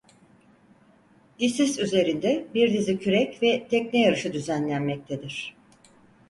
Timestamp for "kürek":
2.99-3.43